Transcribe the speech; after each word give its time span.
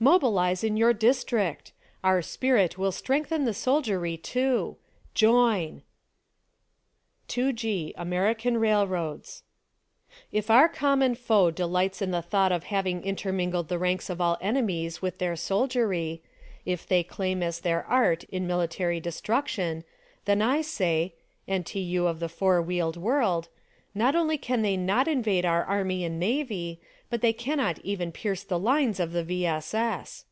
Mobilize 0.00 0.62
in 0.62 0.76
your 0.76 0.92
district! 0.92 1.72
Our 2.04 2.22
spirit 2.22 2.78
will 2.78 2.92
strengthen 2.92 3.44
the 3.46 3.52
soldiery, 3.52 4.16
too! 4.16 4.76
Join! 5.12 5.82
2G. 7.28 7.94
American 7.96 8.58
Railroads. 8.58 9.42
If 10.30 10.52
our 10.52 10.68
common 10.68 11.16
foe 11.16 11.50
delights 11.50 12.00
in 12.00 12.12
the 12.12 12.22
thought 12.22 12.52
of 12.52 12.62
having 12.70 13.02
intermingled 13.02 13.66
the 13.68 13.76
ranks 13.80 14.08
of 14.08 14.20
all 14.20 14.38
enemies 14.40 15.02
with 15.02 15.18
their 15.18 15.34
soldiery; 15.34 16.22
if 16.64 16.86
they 16.86 17.02
claim 17.02 17.42
as 17.42 17.58
their 17.58 17.84
art 17.84 18.22
in 18.22 18.46
military 18.46 19.00
destruction, 19.00 19.82
then 20.26 20.40
I 20.40 20.60
say— 20.60 21.16
and 21.48 21.66
to 21.66 21.80
3'ou 21.80 22.06
of 22.08 22.20
the 22.20 22.28
four 22.28 22.62
wheeled 22.62 22.96
world: 22.96 23.48
Not 23.96 24.14
only 24.14 24.38
can 24.38 24.62
thev 24.62 24.78
not 24.78 25.08
invade 25.08 25.44
our 25.44 25.64
Army 25.64 26.04
or 26.04 26.08
Navy, 26.10 26.80
but 27.10 27.22
that 27.22 27.22
they 27.22 27.32
cannot 27.32 27.78
even 27.78 28.12
pierce 28.12 28.42
the 28.42 28.58
lines 28.58 29.00
of 29.00 29.12
the 29.12 29.24
V. 29.24 29.46
S. 29.46 29.72
S. 29.72 30.26